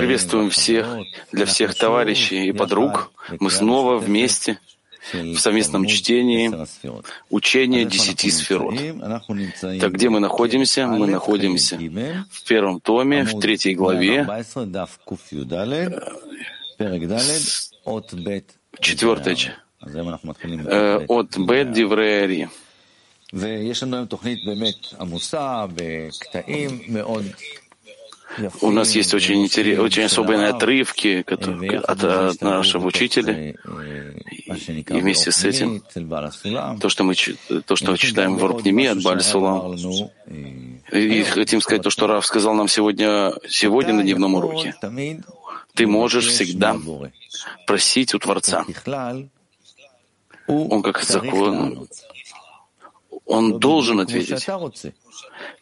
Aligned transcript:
Приветствуем 0.00 0.48
всех, 0.48 0.86
для 1.32 1.44
всех 1.44 1.74
товарищей 1.74 2.48
и 2.48 2.52
подруг. 2.52 3.12
Мы 3.40 3.50
снова 3.50 3.98
вместе 3.98 4.58
в 5.12 5.36
совместном 5.36 5.86
чтении 5.86 6.50
учения 7.28 7.84
десяти 7.84 8.30
сферот. 8.30 8.74
Так 9.80 9.92
где 9.92 10.08
мы 10.08 10.20
находимся? 10.20 10.86
Мы 10.86 11.06
находимся 11.06 11.76
в 12.30 12.44
первом 12.44 12.80
томе, 12.80 13.24
в 13.24 13.38
третьей 13.38 13.74
главе, 13.74 14.26
четвертой 18.80 19.36
э, 19.82 21.04
от 21.06 21.36
Бет 21.38 21.72
Дивреари. 21.72 22.48
У 28.60 28.70
нас 28.70 28.94
есть 28.94 29.12
очень, 29.14 29.42
интерес, 29.42 29.78
очень 29.78 30.04
особые 30.04 30.46
отрывки 30.46 31.22
которые, 31.22 31.78
от, 31.78 32.04
от 32.04 32.40
нашего 32.40 32.86
учителя. 32.86 33.54
И 34.46 35.00
вместе 35.00 35.32
с 35.32 35.44
этим 35.44 35.82
то, 36.80 36.88
что 36.88 37.04
мы, 37.04 37.14
то, 37.66 37.76
что 37.76 37.96
читаем 37.96 38.36
в 38.36 38.44
Рукнеми 38.44 38.86
от 38.86 39.02
Бальсулам, 39.02 39.76
и 40.92 41.22
хотим 41.22 41.60
сказать 41.60 41.82
то, 41.82 41.90
что 41.90 42.06
Раф 42.06 42.26
сказал 42.26 42.54
нам 42.54 42.68
сегодня, 42.68 43.32
сегодня 43.48 43.94
на 43.94 44.02
дневном 44.02 44.34
уроке. 44.34 44.74
Ты 45.74 45.86
можешь 45.86 46.26
всегда 46.26 46.76
просить 47.66 48.14
у 48.14 48.18
Творца. 48.18 48.64
Он 50.46 50.82
как 50.82 51.02
закон, 51.02 51.88
он 53.24 53.58
должен 53.60 54.00
ответить. 54.00 54.46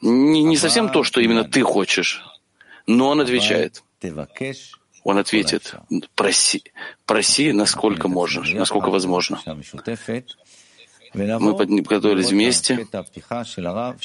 Не, 0.00 0.42
не 0.42 0.56
совсем 0.56 0.88
то, 0.88 1.02
что 1.02 1.20
именно 1.20 1.44
ты 1.44 1.62
хочешь, 1.62 2.22
но 2.88 3.10
он 3.10 3.20
отвечает. 3.20 3.84
Он 5.04 5.18
ответит, 5.18 5.74
проси, 6.16 6.64
проси, 7.06 7.52
насколько 7.52 8.08
можешь, 8.08 8.52
насколько 8.52 8.90
возможно. 8.90 9.40
Мы 11.14 11.56
подготовились 11.56 12.30
вместе, 12.30 12.86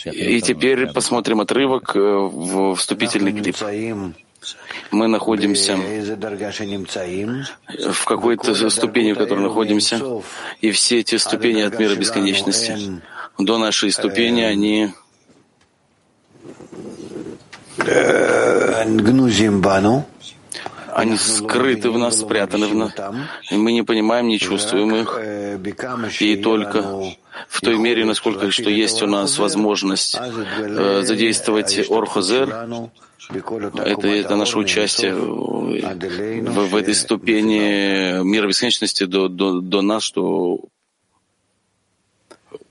и 0.05 0.41
теперь 0.41 0.87
посмотрим 0.87 1.41
отрывок 1.41 1.95
э, 1.95 1.99
в 1.99 2.75
вступительный 2.75 3.33
клип. 3.33 3.57
Мы 4.91 5.07
находимся 5.07 5.77
в 5.77 8.05
какой-то 8.05 8.69
ступени, 8.69 9.13
в 9.13 9.17
которой 9.17 9.41
находимся, 9.41 10.21
и 10.61 10.71
все 10.71 10.99
эти 10.99 11.15
ступени 11.15 11.61
от 11.61 11.79
мира 11.79 11.95
бесконечности. 11.95 13.01
До 13.37 13.57
нашей 13.57 13.91
ступени, 13.91 14.41
они 14.41 14.93
они 20.95 21.17
скрыты 21.17 21.89
в 21.89 21.97
нас, 21.97 22.19
спрятаны 22.19 22.67
в 22.67 22.75
нас. 22.75 22.93
И 23.51 23.55
мы 23.55 23.71
не 23.71 23.83
понимаем, 23.83 24.27
не 24.27 24.39
чувствуем 24.39 24.95
их. 24.95 25.19
И 26.21 26.35
только 26.37 27.15
в 27.49 27.61
той 27.61 27.77
мере, 27.77 28.05
насколько 28.05 28.51
что 28.51 28.69
есть 28.69 29.01
у 29.01 29.07
нас 29.07 29.37
возможность 29.39 30.15
э, 30.15 31.01
задействовать 31.03 31.89
Орхозер, 31.89 32.49
это, 33.29 34.07
это 34.07 34.35
наше 34.35 34.57
участие 34.59 35.15
в, 35.15 36.67
в 36.67 36.75
этой 36.75 36.93
ступени 36.93 38.21
мира 38.23 38.47
бесконечности 38.47 39.05
до, 39.05 39.29
до, 39.29 39.61
до 39.61 39.81
нас, 39.81 40.03
что 40.03 40.59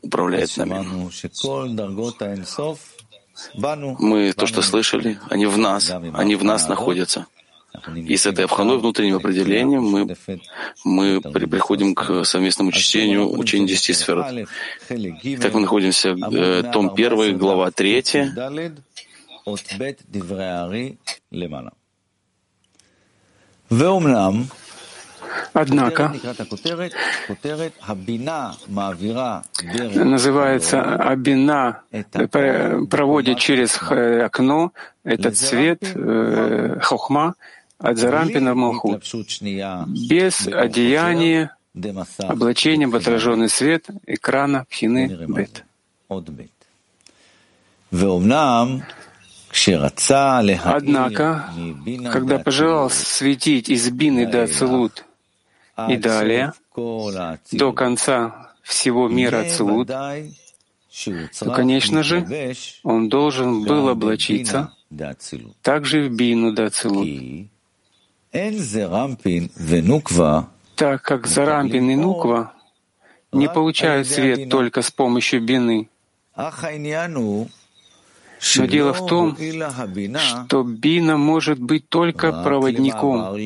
управляет 0.03 0.57
нами. 0.57 1.11
Мы 3.99 4.33
то, 4.33 4.47
что 4.47 4.63
слышали, 4.63 5.19
они 5.31 5.47
в 5.47 5.59
нас, 5.59 5.91
они 5.91 6.37
в 6.37 6.45
нас 6.45 6.69
находятся. 6.69 7.27
И 7.97 8.17
с 8.17 8.27
этой 8.27 8.45
обханой 8.45 8.79
внутренним 8.79 9.17
определением 9.17 9.85
мы, 9.85 10.17
мы 10.85 11.21
при, 11.21 11.47
приходим 11.47 11.95
к 11.95 12.25
совместному 12.25 12.71
чтению 12.71 13.33
учения 13.39 13.67
десяти 13.67 13.95
сфер. 13.95 14.47
Так 15.41 15.55
мы 15.55 15.61
находимся, 15.61 16.11
э, 16.11 16.65
том 16.71 16.93
1, 16.95 17.39
глава 17.39 17.71
3, 17.71 18.05
Однако 25.53 26.15
называется 29.95 30.83
Абина, 30.83 31.83
проводит 32.91 33.39
через 33.39 33.81
окно. 33.81 34.73
Этот 35.05 35.37
свет, 35.37 35.83
э, 35.95 36.79
хохма, 36.81 37.35
от 37.79 37.99
Зарампина 37.99 38.53
в 38.55 38.57
Малхут, 38.57 39.03
без 39.89 40.47
одеяния, 40.47 41.57
облачения 42.19 42.87
в 42.87 42.95
отраженный 42.95 43.49
свет 43.49 43.89
экрана 44.07 44.65
Пхины 44.71 45.27
Бет. 45.29 45.65
Однако, 50.65 51.51
когда 52.13 52.39
пожелал 52.39 52.91
светить 52.91 53.69
из 53.69 53.91
Бины 53.91 54.27
до 54.27 54.45
Ацелут 54.45 55.05
и 55.89 55.97
далее, 55.97 56.53
до 57.53 57.73
конца 57.73 58.53
всего 58.63 59.09
мира 59.09 59.41
Ацелут, 59.41 59.89
то, 59.89 61.51
конечно 61.55 62.03
же, 62.03 62.55
он 62.83 63.09
должен 63.09 63.65
был 63.65 63.89
облачиться 63.89 64.73
также 65.63 66.09
в 66.09 66.15
Бину 66.15 66.53
до 66.53 66.67
Ацелут. 66.67 67.09
Так 70.77 71.03
как 71.03 71.27
Зарампин 71.27 71.91
и 71.91 71.97
Нуква 71.97 72.53
не 73.33 73.49
получают 73.49 74.09
свет 74.09 74.51
только 74.51 74.83
с 74.83 74.91
помощью 74.91 75.43
Бины, 75.43 75.89
но 78.57 78.67
дело 78.67 78.93
в 78.93 79.07
том, 79.07 79.37
что 80.19 80.63
бина 80.63 81.17
может 81.17 81.61
быть 81.61 81.89
только 81.89 82.33
проводником 82.33 83.37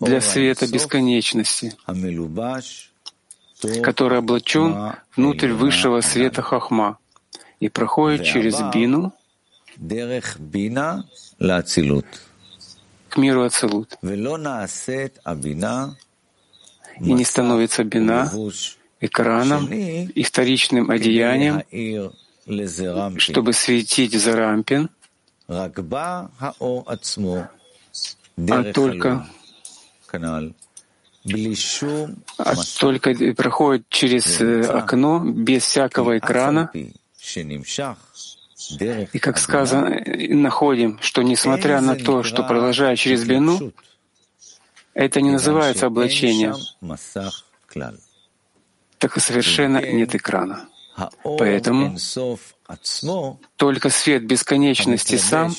для 0.00 0.20
света 0.20 0.66
бесконечности, 0.66 1.74
который 3.82 4.18
облачен 4.18 4.92
внутрь 5.16 5.52
высшего 5.52 6.00
света 6.00 6.42
хахма 6.42 6.98
и 7.60 7.68
проходит 7.68 8.24
через 8.24 8.60
бину 8.72 9.12
к 13.08 13.16
миру 13.16 13.42
Ацелут. 13.44 13.98
И 17.00 17.12
не 17.12 17.24
становится 17.24 17.84
бина 17.84 18.30
экраном 19.00 19.66
и 19.72 20.22
вторичным 20.22 20.90
одеянием 20.90 21.62
чтобы 23.18 23.52
светить 23.52 24.12
за 24.12 24.36
рампин, 24.36 24.88
а 25.48 25.68
только, 28.72 29.26
а 32.38 32.54
только 32.78 33.14
проходит 33.34 33.88
через 33.88 34.40
э, 34.40 34.62
окно 34.62 35.18
без 35.18 35.64
всякого 35.64 36.18
экрана. 36.18 36.70
И, 39.12 39.18
как 39.18 39.38
сказано, 39.38 40.02
находим, 40.28 40.98
что 41.00 41.22
несмотря 41.22 41.80
на 41.80 41.96
то, 41.96 42.22
что 42.22 42.42
продолжая 42.42 42.96
через 42.96 43.24
бину, 43.24 43.72
это 44.94 45.20
не 45.20 45.30
называется 45.30 45.86
облачением, 45.86 46.54
так 48.98 49.16
и 49.16 49.20
совершенно 49.20 49.78
нет 49.78 50.14
экрана. 50.14 50.68
Поэтому 51.22 51.96
только 53.56 53.90
свет 53.90 54.24
бесконечности 54.26 55.16
сам, 55.16 55.54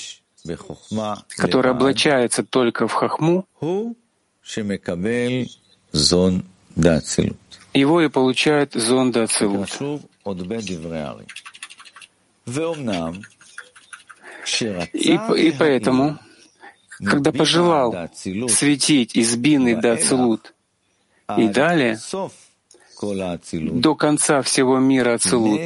который 1.30 1.72
облачается 1.72 2.44
только 2.44 2.88
в 2.88 2.94
хахму, 2.94 3.46
его 7.74 8.02
и 8.02 8.10
получает 8.10 8.74
зонда 8.74 9.24
Ацилут. 9.24 9.70
И, 14.94 15.20
и 15.38 15.52
поэтому, 15.52 16.18
когда 17.00 17.32
пожелал 17.32 18.10
светить 18.50 19.16
из 19.16 19.36
Бины 19.36 19.76
до 19.80 19.94
Ацилут 19.94 20.54
и 21.38 21.48
далее, 21.50 22.00
до 23.02 23.96
конца 23.96 24.42
всего 24.42 24.80
мира 24.80 25.16
Ацилут, 25.16 25.62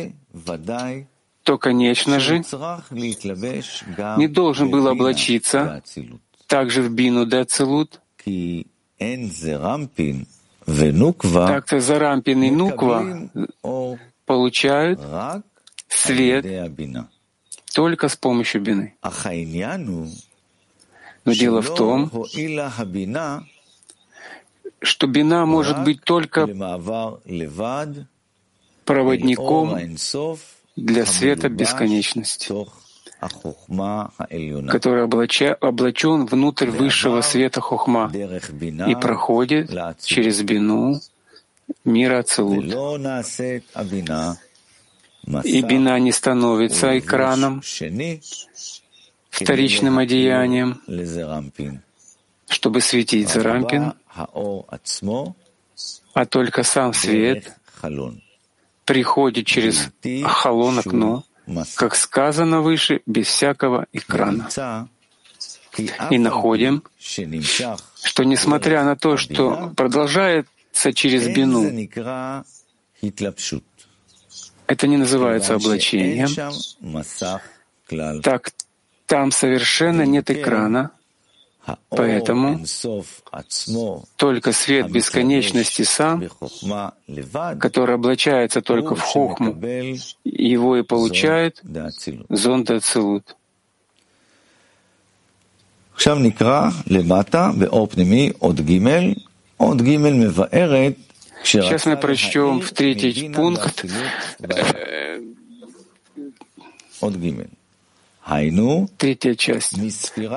то, 1.43 1.57
конечно 1.57 2.19
же, 2.19 2.37
не 4.17 4.27
должен 4.27 4.69
был 4.69 4.87
облачиться 4.87 5.83
также 6.47 6.81
в 6.81 6.91
бину 6.91 7.25
Ацилут, 7.39 8.01
так-то 11.47 11.79
Зарампин 11.79 12.43
и 12.43 12.51
Нуква 12.51 13.29
получают 14.25 14.99
свет 15.89 16.45
только 17.73 18.07
с 18.09 18.15
помощью 18.15 18.61
бины. 18.61 18.95
Но 21.23 21.33
дело 21.33 21.61
в 21.61 21.75
том, 21.75 22.11
что 24.81 25.07
бина 25.07 25.45
может 25.45 25.83
быть 25.83 26.03
только 26.03 26.47
проводником 28.85 29.77
для 30.75 31.05
света 31.05 31.49
бесконечности, 31.49 32.53
который 33.21 35.03
облача, 35.03 35.53
облачен 35.61 36.25
внутрь 36.25 36.69
высшего 36.71 37.21
света 37.21 37.61
хохма 37.61 38.11
и 38.13 38.95
проходит 38.95 39.69
через 39.99 40.41
бину 40.41 40.99
мира 41.85 42.19
Ацелут. 42.19 42.65
И 45.43 45.61
бина 45.61 45.99
не 45.99 46.11
становится 46.11 46.97
экраном, 46.97 47.61
вторичным 49.29 49.99
одеянием, 49.99 50.81
чтобы 52.47 52.81
светить 52.81 53.29
за 53.29 53.43
рампин, 53.43 53.93
а 56.13 56.25
только 56.25 56.63
сам 56.63 56.93
свет 56.93 57.55
приходит 58.85 59.45
через 59.45 59.89
халон 60.23 60.79
окно, 60.79 61.23
как 61.75 61.95
сказано 61.95 62.61
выше, 62.61 63.01
без 63.05 63.27
всякого 63.27 63.87
экрана. 63.93 64.87
И 66.09 66.17
находим, 66.17 66.83
что 66.99 68.23
несмотря 68.23 68.83
на 68.83 68.95
то, 68.95 69.17
что 69.17 69.71
продолжается 69.75 70.93
через 70.93 71.27
бину, 71.27 71.63
это 74.67 74.87
не 74.87 74.97
называется 74.97 75.55
облачением, 75.55 76.29
так 78.21 78.51
там 79.05 79.31
совершенно 79.31 80.03
нет 80.03 80.29
экрана, 80.29 80.91
Поэтому 81.89 82.65
только 84.15 84.51
свет 84.51 84.91
бесконечности 84.91 85.83
сам, 85.83 86.23
который 87.59 87.95
облачается 87.95 88.61
только 88.61 88.95
в 88.95 89.01
хохму, 89.01 89.55
его 90.23 90.77
и 90.77 90.83
получает 90.83 91.61
зонд 92.29 92.71
Ацилут. 92.71 93.35
Сейчас 101.43 101.85
мы 101.85 101.97
прочтем 101.97 102.61
в 102.61 102.71
третий 102.71 103.29
пункт 103.29 103.85
Третья 108.97 109.35
часть. 109.35 109.75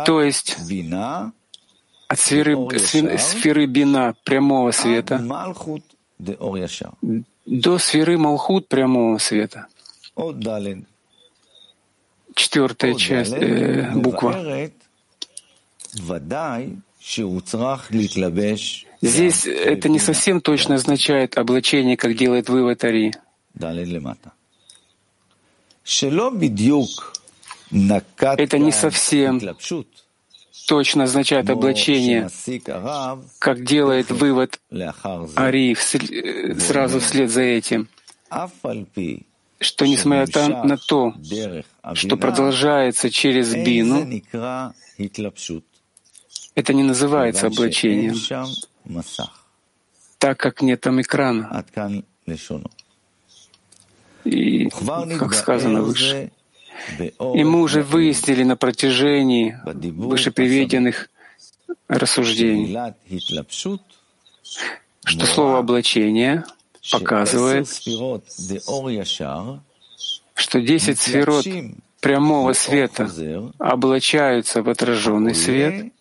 То 0.05 0.21
есть 0.21 0.57
от 2.09 2.19
сферы, 2.19 2.57
сферы 3.19 3.67
бина 3.67 4.15
прямого 4.25 4.73
света 4.73 5.19
до 7.47 7.79
сферы 7.79 8.19
Малхут 8.19 8.69
прямого 8.69 9.19
света. 9.19 9.67
Четвертая 12.35 12.95
часть, 12.95 13.33
э, 13.33 13.91
буква. 13.95 14.71
Здесь 19.01 19.47
это 19.47 19.89
не 19.89 19.99
совсем 20.01 20.41
точно 20.41 20.75
означает 20.77 21.39
облачение, 21.39 21.97
как 21.97 22.17
делает 22.17 22.49
вывод 22.49 22.83
Ари. 22.83 23.13
Это 27.75 28.59
не 28.59 28.71
совсем 28.71 29.41
точно 30.69 31.05
означает 31.05 31.51
облачение, 31.51 32.29
как 33.39 33.65
делает 33.65 34.11
вывод 34.11 34.61
Ари 35.35 35.75
сразу 35.75 37.01
вслед 37.01 37.31
за 37.31 37.43
этим, 37.43 37.89
что 39.61 39.87
несмотря 39.87 40.65
на 40.65 40.77
то, 40.77 41.15
что 41.95 42.17
продолжается 42.17 43.11
через 43.11 43.53
бину, 43.55 44.23
это 46.55 46.73
не 46.73 46.83
называется 46.85 47.49
облачением, 47.49 48.15
так 50.19 50.39
как 50.39 50.63
нет 50.63 50.81
там 50.81 51.01
экрана. 51.01 51.65
И, 54.25 54.69
как 55.19 55.35
сказано 55.35 55.83
выше, 55.83 56.31
и 56.99 57.45
мы 57.45 57.63
уже 57.63 57.83
выяснили 57.83 58.43
на 58.43 58.57
протяжении 58.57 59.59
вышеприведенных 59.65 61.11
рассуждений, 61.89 62.77
что 65.05 65.27
слово 65.27 65.59
«облачение» 65.59 66.45
показывает, 66.91 67.69
что 70.35 70.61
десять 70.61 71.01
сферот 71.01 71.47
прямого 72.01 72.53
света 72.53 73.09
облачаются 73.59 74.63
в 74.63 74.69
отраженный 74.69 75.35
свет, 75.35 75.93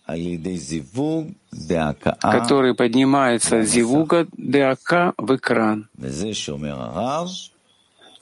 который 2.20 2.76
поднимается 2.76 3.62
зивуга 3.64 4.28
деака 4.36 5.14
в 5.18 5.36
экран. 5.36 5.88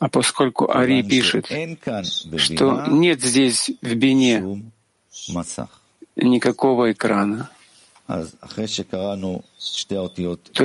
А 0.02 0.10
поскольку 0.10 0.76
Ари 0.76 1.04
пишет, 1.04 1.46
что 2.38 2.86
нет 2.88 3.22
здесь 3.22 3.70
в 3.84 3.94
Бине 3.94 4.64
никакого 6.16 6.92
экрана, 6.92 7.52
то 8.08 8.24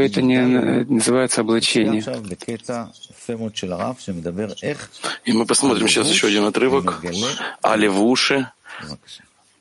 это 0.00 0.22
не 0.22 0.40
называется 0.86 1.42
облачение. 1.42 2.02
И 5.26 5.32
мы 5.32 5.44
посмотрим 5.44 5.86
сейчас 5.86 6.10
еще 6.10 6.28
один 6.28 6.44
отрывок. 6.44 7.04
о 7.60 7.76
левуше, 7.76 8.50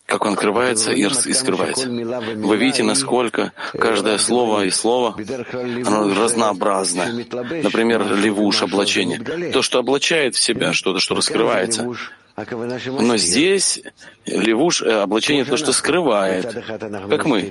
как 0.06 0.26
он 0.26 0.34
открывается 0.34 0.92
и, 0.92 1.02
и 1.02 1.34
скрывается. 1.34 1.90
Вы 1.90 2.58
видите, 2.58 2.84
насколько 2.84 3.54
каждое 3.78 4.18
слово 4.18 4.66
и 4.66 4.70
слово 4.70 5.16
оно 5.86 6.14
разнообразное. 6.14 7.12
Например, 7.12 8.06
левуш, 8.16 8.62
облачение. 8.62 9.20
То, 9.52 9.62
что 9.62 9.80
облачает 9.80 10.36
в 10.36 10.42
себя 10.42 10.74
что-то, 10.74 11.00
что 11.00 11.16
раскрывается. 11.16 11.92
Но 13.00 13.16
здесь 13.16 13.82
левуш, 14.26 14.82
э, 14.82 14.92
облачение 14.92 15.46
то, 15.46 15.56
что 15.56 15.72
скрывает. 15.72 16.54
Как 17.10 17.26
мы. 17.26 17.42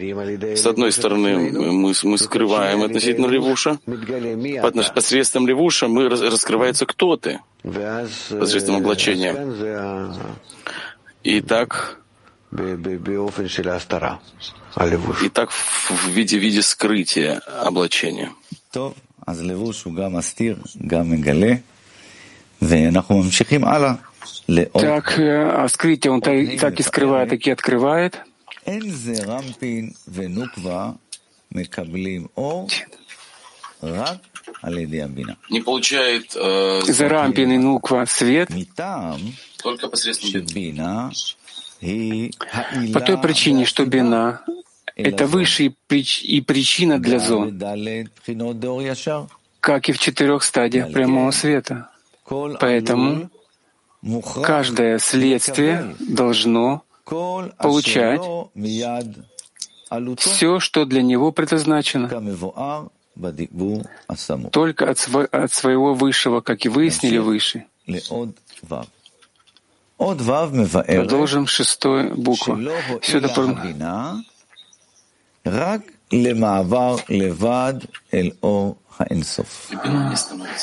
С 0.54 0.66
одной 0.66 0.92
стороны, 0.92 1.38
мы, 1.38 1.94
мы 2.02 2.18
скрываем 2.18 2.82
относительно 2.82 3.26
левуша. 3.26 3.78
Посредством 4.94 5.48
левуша 5.48 5.88
мы 5.88 6.10
раскрывается 6.10 6.84
кто 6.84 7.16
ты. 7.16 7.40
Посредством 7.62 8.76
облачения. 8.76 10.12
И 11.22 11.40
так 11.40 12.03
и 15.22 15.28
так 15.28 15.50
в 15.50 16.08
виде, 16.08 16.38
виде 16.38 16.62
скрытия 16.62 17.40
облачения. 17.62 18.32
Так, 24.72 25.18
а 25.18 25.68
скрытие 25.68 26.12
он 26.12 26.20
так 26.20 26.80
и 26.80 26.82
скрывает, 26.82 27.30
так 27.30 27.46
и 27.46 27.50
открывает. 27.50 28.20
Не 35.50 35.60
получает 35.60 36.34
э, 36.34 36.80
Зарампин 36.86 37.52
и 37.52 37.58
Нуква 37.58 38.06
свет 38.06 38.48
только 39.62 39.88
посредством 39.88 40.30
по 41.80 43.00
той 43.00 43.20
причине, 43.20 43.64
что 43.64 43.84
бина— 43.86 44.40
это 44.96 45.26
высшая 45.26 45.74
и 45.90 46.40
причина 46.40 46.98
для 46.98 47.18
зон, 47.18 47.60
как 49.60 49.88
и 49.88 49.92
в 49.92 49.98
четырех 49.98 50.42
стадиях 50.42 50.92
прямого 50.92 51.30
света. 51.30 51.90
Поэтому 52.60 53.30
каждое 54.42 54.98
следствие 54.98 55.94
должно 56.00 56.82
получать 57.04 58.20
все, 60.18 60.60
что 60.60 60.84
для 60.84 61.02
него 61.02 61.32
предназначено, 61.32 62.08
только 64.50 64.90
от, 64.90 64.98
сво 64.98 65.24
от 65.24 65.52
своего 65.52 65.94
высшего, 65.94 66.40
как 66.40 66.64
и 66.64 66.68
выяснили 66.68 67.18
выше. 67.18 67.66
Продолжим 69.96 71.46
шестую 71.46 72.16
букву. 72.16 72.58
Сюда 73.02 73.28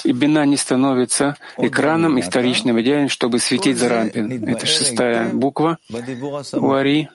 И 0.03 0.11
бина 0.13 0.45
не 0.45 0.57
становится 0.57 1.38
экраном 1.57 2.17
и 2.17 2.21
вторичным 2.21 2.79
идеалом, 2.81 3.09
чтобы 3.09 3.39
светить 3.39 3.77
за 3.77 3.89
рампин. 3.89 4.47
Это 4.47 4.65
шестая 4.65 5.29
буква 5.29 5.77
у 6.53 6.71
Ари. 6.71 7.09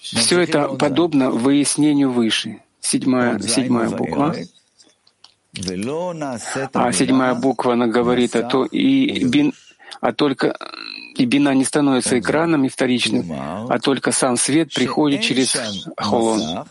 Все 0.00 0.40
это 0.40 0.68
подобно 0.68 1.30
выяснению 1.30 2.12
выше. 2.12 2.62
Седьмая, 2.80 3.38
седьмая 3.40 3.90
буква. 3.90 4.34
А 6.72 6.92
седьмая 6.92 7.34
буква, 7.34 7.72
она 7.72 7.86
говорит 7.86 8.36
о 8.36 8.42
том, 8.42 8.66
и 8.66 9.24
бин, 9.24 9.52
а 10.00 10.12
только 10.12 10.56
и 11.16 11.24
бина 11.24 11.54
не 11.54 11.64
становится 11.64 12.18
экраном 12.18 12.64
и 12.64 12.68
вторичным, 12.68 13.32
а 13.32 13.78
только 13.78 14.12
сам 14.12 14.36
свет 14.36 14.72
приходит 14.72 15.22
через 15.22 15.56
холон. 15.96 16.64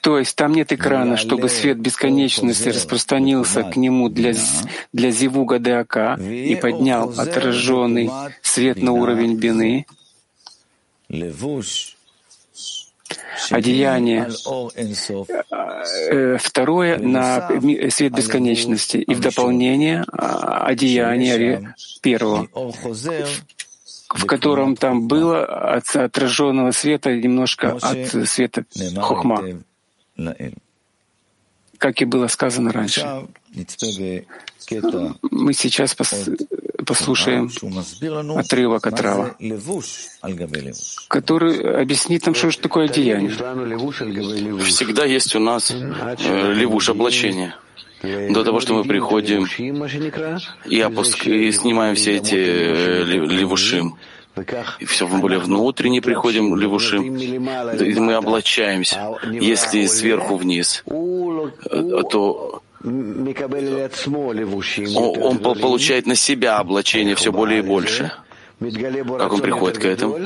То 0.00 0.18
есть 0.18 0.34
там 0.36 0.52
нет 0.52 0.72
экрана, 0.72 1.16
чтобы 1.16 1.48
свет 1.48 1.78
бесконечности 1.78 2.70
распространился 2.70 3.62
к 3.62 3.76
нему 3.76 4.08
для, 4.08 4.34
для 4.92 5.10
зивуга 5.10 5.58
ДАК 5.58 6.18
и 6.18 6.56
поднял 6.56 7.10
отраженный 7.16 8.10
свет 8.42 8.82
на 8.82 8.92
уровень 8.92 9.36
бины, 9.36 9.86
одеяние, 13.50 14.28
э, 16.10 16.38
второе 16.38 16.98
на 16.98 17.48
свет 17.90 18.12
бесконечности 18.12 18.98
и 18.98 19.14
в 19.14 19.20
дополнение 19.20 20.04
а, 20.12 20.66
одеяние 20.66 21.74
первого, 22.02 22.48
в 24.08 24.26
котором 24.26 24.76
там 24.76 25.08
было 25.08 25.44
от 25.44 25.94
отраженного 25.94 26.70
света 26.72 27.14
немножко 27.14 27.78
от 27.80 28.28
света 28.28 28.64
хухма, 28.98 29.42
как 31.78 32.00
и 32.00 32.04
было 32.04 32.28
сказано 32.28 32.72
раньше. 32.72 33.26
Мы 35.30 35.52
сейчас 35.52 35.96
послушаем 36.86 37.50
отрывок 38.36 38.86
от 38.86 39.00
Рава, 39.00 39.36
который 41.08 41.82
объяснит 41.82 42.24
нам, 42.26 42.34
что 42.34 42.50
же 42.50 42.58
такое 42.58 42.86
одеяние. 42.86 43.30
Всегда 44.62 45.04
есть 45.04 45.34
у 45.36 45.40
нас 45.40 45.70
э, 45.70 46.52
левуш 46.54 46.88
облачение 46.88 47.54
до 48.02 48.44
того, 48.44 48.60
что 48.60 48.74
мы 48.74 48.84
приходим 48.84 49.46
и, 50.66 50.80
опуск... 50.80 51.26
и 51.26 51.52
снимаем 51.52 51.94
все 51.94 52.16
эти 52.16 52.36
э, 52.36 53.04
левушим. 53.04 53.96
И 54.80 54.84
все 54.84 55.08
более 55.08 55.38
внутренне 55.38 56.02
приходим 56.02 56.56
левушим, 56.56 57.16
и 57.16 57.38
мы 57.38 58.16
облачаемся. 58.16 59.16
Если 59.30 59.86
сверху 59.86 60.36
вниз, 60.36 60.84
э, 60.86 62.02
то 62.10 62.62
он 65.20 65.38
получает 65.38 66.06
на 66.06 66.14
себя 66.14 66.58
облачение 66.58 67.14
все 67.14 67.32
более 67.32 67.60
и 67.60 67.62
больше. 67.62 68.12
Как 68.58 69.32
он 69.34 69.40
приходит 69.40 69.78
к 69.78 69.84
этому? 69.84 70.18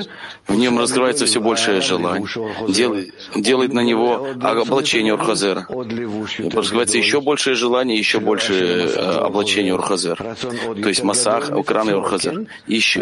В 0.46 0.54
нем 0.54 0.78
раскрывается 0.78 1.26
все 1.26 1.40
большее 1.40 1.80
желание. 1.80 2.24
Делает, 2.68 3.12
делает 3.34 3.72
на 3.72 3.80
него 3.80 4.28
облачение 4.40 5.14
Урхазера. 5.14 5.66
Раскрывается 5.68 6.96
еще 6.96 7.20
большее 7.20 7.56
желание, 7.56 7.98
еще 7.98 8.20
больше 8.20 8.88
облачение 8.96 9.74
Урхазера. 9.74 10.36
То 10.36 10.88
есть 10.88 11.02
Масах, 11.02 11.50
Укран 11.56 11.90
и 11.90 11.92
Урхазер. 11.92 12.46
Еще. 12.68 13.00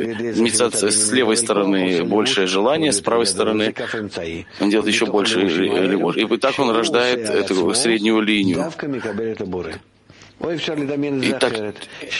С 0.73 1.13
левой 1.13 1.37
стороны 1.37 2.05
большее 2.05 2.47
желание, 2.47 2.91
с 2.91 3.03
правой 3.03 3.27
стороны 3.27 3.75
он 4.61 4.71
делает 4.71 4.89
еще 4.89 5.05
больше 5.07 5.41
любовь. 5.41 6.17
И 6.17 6.27
так 6.39 6.59
он 6.59 6.71
рождает 6.71 7.29
эту 7.29 7.75
среднюю 7.75 8.21
линию. 8.23 8.73
И 10.41 11.33
так, 11.33 11.53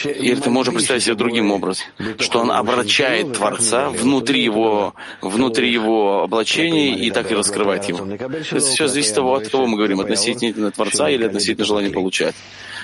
и 0.03 0.29
это 0.29 0.49
можно 0.49 0.73
представить 0.73 1.03
себе 1.03 1.15
другим 1.15 1.51
образом, 1.51 1.85
что 2.19 2.39
он 2.39 2.51
обращает 2.51 3.33
Творца 3.33 3.89
внутри 3.89 4.43
его, 4.43 4.93
внутри 5.21 5.71
его 5.71 6.23
облачения 6.23 6.97
и 6.97 7.11
так 7.11 7.31
и 7.31 7.35
раскрывает 7.35 7.85
его. 7.85 8.05
Это 8.05 8.59
все 8.59 8.87
зависит 8.87 9.11
от 9.11 9.15
того, 9.15 9.35
от 9.35 9.47
кого 9.47 9.67
мы 9.67 9.77
говорим, 9.77 10.01
относительно 10.01 10.69
Творца 10.71 11.09
или 11.09 11.25
относительно 11.25 11.65
желания 11.65 11.91
получать, 11.91 12.35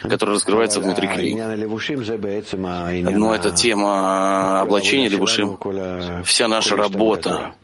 которое 0.03 0.33
раскрывается 0.33 0.79
внутри 0.79 1.07
клей. 1.09 1.35
Но 3.11 3.35
эта 3.35 3.51
тема 3.51 4.61
облачения 4.61 5.09
левушим, 5.09 5.59
вся 6.23 6.47
наша 6.47 6.77
работа, 6.77 7.55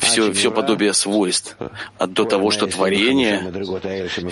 все, 0.00 0.32
все 0.32 0.50
подобие 0.50 0.92
свойств, 0.92 1.56
а 1.98 2.06
до 2.06 2.24
того, 2.24 2.50
что 2.50 2.66
творение, 2.66 3.52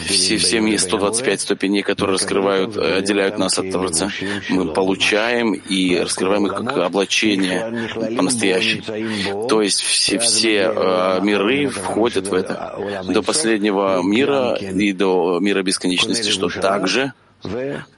все, 0.06 0.36
все 0.36 0.78
125 0.78 1.40
ступеней, 1.40 1.82
которые 1.82 2.14
раскрывают, 2.14 2.76
отделяют 2.76 3.38
нас 3.38 3.58
от 3.58 3.70
Творца, 3.70 4.10
мы 4.48 4.72
получаем 4.72 5.52
и 5.52 5.98
раскрываем 5.98 6.46
их 6.46 6.54
как 6.54 6.78
облачение 6.78 7.88
по-настоящему. 7.94 9.48
То 9.48 9.62
есть 9.62 9.80
все, 9.80 10.18
все 10.18 10.72
э, 10.74 11.20
миры 11.22 11.68
входят 11.68 12.28
в 12.28 12.34
это. 12.34 13.02
До 13.08 13.22
последнего 13.22 14.02
мира 14.02 14.54
и 14.54 14.92
до 14.92 15.38
мира 15.40 15.62
бесконечности, 15.62 16.30
что 16.30 16.48
также 16.48 17.12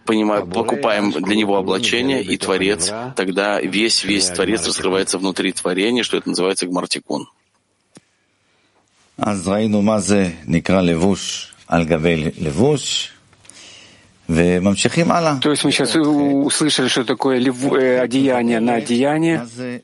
понимаем, 0.05 0.51
покупаем 0.51 1.11
для 1.13 1.37
него 1.37 1.57
облачение, 1.57 2.23
и 2.23 2.37
Творец, 2.37 2.93
тогда 3.17 3.61
весь, 3.61 4.05
весь 4.05 4.29
Творец 4.29 4.67
раскрывается 4.67 5.19
внутри 5.19 5.53
творения, 5.53 6.03
что 6.03 6.17
это 6.17 6.29
называется 6.29 6.67
гмартикун. 6.67 7.29
То 15.43 15.51
есть 15.51 15.65
мы 15.65 15.73
сейчас 15.73 15.95
услышали, 15.97 16.89
что 16.89 17.05
такое 17.05 17.39
э, 17.39 17.99
одеяние 17.99 18.61
на 18.61 18.75
одеяние. 18.75 19.83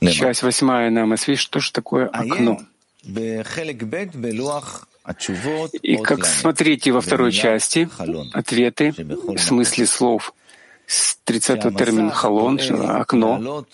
Часть 0.00 0.42
восьмая 0.42 0.90
нам 0.90 1.12
освещает, 1.12 1.40
что 1.40 1.60
же 1.60 1.72
такое 1.72 2.06
окно. 2.06 2.60
И 5.82 5.96
как 5.98 6.26
смотрите 6.26 6.92
во 6.92 7.00
второй 7.00 7.32
части, 7.32 7.88
ответы 8.32 8.92
в 8.96 9.38
смысле 9.38 9.86
слов 9.86 10.34
с 10.86 11.18
30-го 11.26 11.70
термин 11.76 12.10
«халон», 12.10 12.58
«окно», 12.88 13.64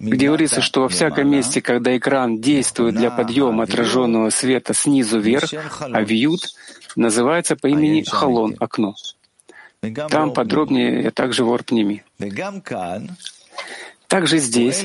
где 0.00 0.26
говорится, 0.26 0.60
что 0.60 0.82
во 0.82 0.88
всяком 0.88 1.28
месте, 1.28 1.60
когда 1.60 1.96
экран 1.96 2.40
действует 2.40 2.94
для 2.94 3.10
подъема 3.10 3.64
отраженного 3.64 4.30
света 4.30 4.72
снизу 4.72 5.18
вверх, 5.18 5.52
а 5.80 6.00
вьют 6.02 6.40
называется 6.96 7.56
по 7.56 7.66
имени 7.66 8.02
халон— 8.02 8.56
окно. 8.60 8.94
Там 10.08 10.32
подробнее 10.32 11.10
также 11.10 11.44
в 11.44 11.52
Орпними. 11.52 12.04
Также 14.06 14.38
здесь 14.38 14.84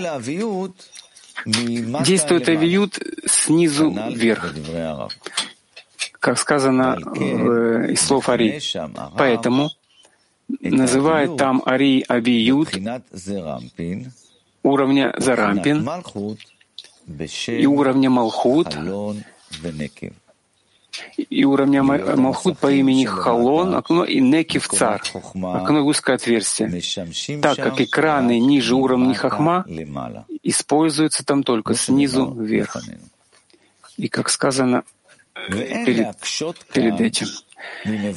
действует 1.46 2.50
авиют 2.50 3.00
снизу 3.26 3.92
вверх, 4.10 4.54
как 6.20 6.38
сказано 6.38 6.98
в, 7.00 7.92
из 7.92 8.02
слов 8.02 8.30
Ари. 8.30 8.60
Поэтому 9.18 9.70
называют 10.62 11.38
там 11.38 11.62
Ари 11.66 12.06
Авиют 12.08 12.70
уровня 14.64 15.14
Зарампин 15.18 15.90
и 17.48 17.66
уровня 17.66 18.10
Малхут 18.10 18.78
и 21.18 21.44
уровня 21.46 21.84
Малхут 21.84 22.58
по 22.58 22.72
имени 22.72 23.06
Халон, 23.06 23.76
окно 23.76 24.04
и 24.04 24.20
Некив 24.20 24.68
Цар, 24.68 25.02
окно 25.34 25.86
узкое 25.86 26.16
отверстие, 26.16 27.40
так 27.42 27.58
как 27.58 27.82
экраны 27.82 28.40
ниже 28.40 28.76
уровня 28.76 29.14
Хахма 29.14 29.66
используются 30.44 31.26
там 31.26 31.44
только 31.44 31.76
снизу 31.76 32.32
вверх. 32.32 32.78
И 33.98 34.08
как 34.08 34.30
сказано 34.30 34.84
перед, 35.34 36.16
перед 36.74 37.02
этим. 37.02 37.28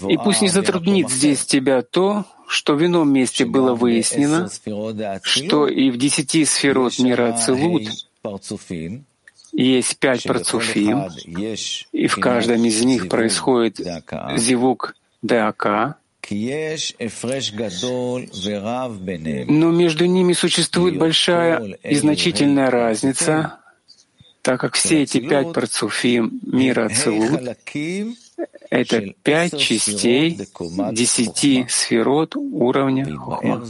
И 0.09 0.17
пусть 0.17 0.43
не 0.43 0.49
затруднит 0.49 1.11
здесь 1.11 1.45
тебя 1.45 1.83
то, 1.83 2.25
что 2.47 2.75
в 2.75 2.85
ином 2.85 3.13
месте 3.13 3.45
было 3.45 3.75
выяснено, 3.75 4.49
что 5.23 5.67
и 5.67 5.91
в 5.91 5.97
десяти 5.97 6.45
сферот 6.45 6.99
мира 6.99 7.35
Ацелут 7.35 7.89
есть 9.65 9.99
пять 9.99 10.25
парцуфим, 10.25 11.09
и 11.93 12.07
в 12.07 12.17
каждом 12.17 12.65
из 12.65 12.85
них 12.85 13.09
происходит 13.09 13.81
зивук 14.37 14.95
ДАК, 15.23 15.97
но 19.49 19.71
между 19.71 20.07
ними 20.07 20.33
существует 20.33 20.99
большая 20.99 21.79
и 21.83 21.95
значительная 21.95 22.71
разница, 22.71 23.61
так 24.43 24.61
как 24.61 24.75
все 24.75 25.03
эти 25.03 25.21
пять 25.21 25.53
парцуфим 25.53 26.41
мира 26.45 26.87
Ацелут 26.87 27.41
Это 28.69 29.15
пять 29.23 29.59
частей 29.59 30.39
десяти 30.93 31.67
сферот 31.69 32.37
уровня 32.37 33.05
Хохма. 33.17 33.67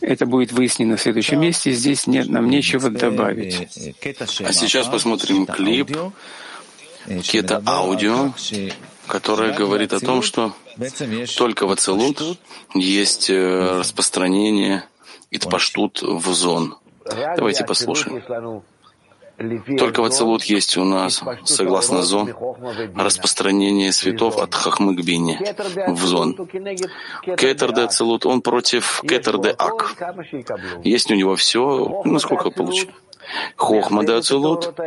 Это 0.00 0.26
будет 0.26 0.52
выяснено 0.52 0.96
в 0.96 1.00
следующем 1.02 1.40
месте. 1.40 1.72
Здесь 1.72 2.06
нет, 2.06 2.28
нам 2.28 2.48
нечего 2.48 2.90
добавить. 2.90 3.68
А 4.40 4.52
сейчас 4.52 4.86
посмотрим 4.88 5.46
клип, 5.46 5.96
какие-то 7.06 7.62
аудио, 7.66 8.32
которое 9.06 9.52
говорит 9.52 9.92
о 9.92 10.00
том, 10.00 10.22
что 10.22 10.54
только 11.36 11.66
в 11.66 11.72
Ацелут 11.72 12.38
есть 12.74 13.28
э, 13.30 13.78
распространение 13.78 14.84
Итпаштут 15.30 16.02
в 16.02 16.32
зон. 16.32 16.76
Давайте 17.36 17.64
послушаем. 17.64 18.62
Только 19.78 20.02
в 20.02 20.04
Ацелут 20.04 20.44
есть 20.44 20.76
у 20.76 20.84
нас, 20.84 21.22
согласно 21.44 22.02
Зон, 22.02 22.34
распространение 22.94 23.90
светов 23.92 24.36
от 24.38 24.54
Хахмы 24.54 24.94
к 24.94 25.00
Бине 25.00 25.38
в 25.88 26.04
Зон. 26.04 26.36
Кетер 27.38 27.72
де 27.72 27.82
Ацелут, 27.82 28.26
он 28.26 28.42
против 28.42 29.00
Кетер 29.08 29.38
де 29.38 29.50
Ак. 29.50 29.96
Есть 30.84 31.10
у 31.10 31.14
него 31.14 31.36
все, 31.36 32.02
насколько 32.04 32.50
получится. 32.50 32.94
Хохма 33.56 34.04
де 34.04 34.14
Ацелут, 34.14 34.78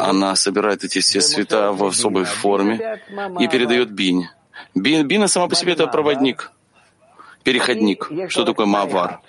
она 0.00 0.36
собирает 0.36 0.84
эти 0.84 1.00
все 1.00 1.20
цвета 1.20 1.72
в 1.72 1.84
особой 1.84 2.24
форме 2.24 3.00
и 3.40 3.48
передает 3.48 3.90
Бин. 3.90 4.28
Бина 4.74 5.26
сама 5.26 5.48
по 5.48 5.56
себе 5.56 5.72
это 5.72 5.88
проводник, 5.88 6.52
переходник. 7.42 8.10
Что 8.28 8.44
такое 8.44 8.66
Мавар? 8.66 9.20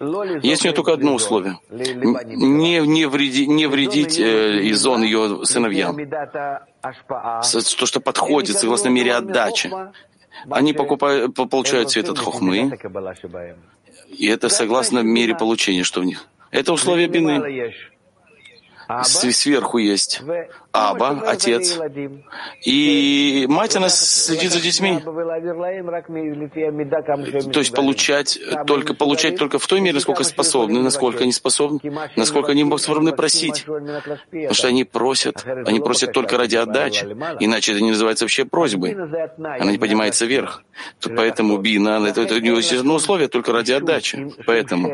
Есть 0.00 0.62
у 0.62 0.68
нее 0.68 0.74
только 0.74 0.92
одно 0.92 1.14
условие. 1.14 1.58
Не, 1.70 2.80
не, 2.80 3.06
вреди, 3.06 3.46
не 3.46 3.66
вредить 3.66 4.18
э, 4.18 4.72
зон 4.74 5.02
ее 5.02 5.44
сыновьям. 5.44 5.96
То, 6.80 7.86
что 7.86 8.00
подходит 8.00 8.56
согласно 8.56 8.88
мере 8.88 9.14
отдачи. 9.14 9.70
Они 10.50 10.72
покупают, 10.72 11.34
получают 11.34 11.90
цвет 11.90 12.08
от 12.08 12.18
хохмы, 12.18 12.70
и 14.08 14.26
это 14.26 14.48
согласно 14.48 15.00
мере 15.00 15.34
получения, 15.34 15.82
что 15.82 16.00
в 16.00 16.04
них. 16.04 16.26
Это 16.50 16.72
условие 16.72 17.08
бины. 17.08 17.72
Сверху 19.04 19.78
есть 19.78 20.22
Аба, 20.72 21.22
отец, 21.26 21.78
и 22.64 23.46
мать, 23.48 23.76
она 23.76 23.88
следит 23.88 24.52
за 24.52 24.60
детьми. 24.60 24.98
То 27.52 27.58
есть 27.60 27.74
получать 27.74 28.38
только, 28.66 28.94
получать 28.94 29.36
только 29.36 29.58
в 29.58 29.66
той 29.66 29.80
мере, 29.80 29.94
насколько 29.94 30.24
способны, 30.24 30.80
насколько 30.80 31.24
они 31.24 31.32
способны, 31.32 31.80
насколько 32.16 32.52
они 32.52 32.64
способны 32.64 33.12
просить. 33.12 33.64
Потому 33.66 34.54
что 34.54 34.68
они 34.68 34.84
просят, 34.84 35.44
они 35.66 35.80
просят 35.80 36.12
только 36.12 36.38
ради 36.38 36.56
отдачи, 36.56 37.04
иначе 37.40 37.72
это 37.72 37.82
не 37.82 37.90
называется 37.90 38.24
вообще 38.24 38.44
просьбой. 38.44 38.96
Она 39.38 39.70
не 39.70 39.78
поднимается 39.78 40.24
вверх. 40.24 40.62
Поэтому 41.16 41.58
бина, 41.58 42.06
это, 42.06 42.22
это, 42.22 42.36
это 42.36 42.92
условие 42.92 43.28
только 43.28 43.52
ради 43.52 43.72
отдачи. 43.72 44.32
Поэтому 44.46 44.88